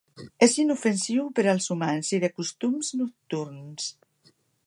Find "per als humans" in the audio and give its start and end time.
1.39-2.09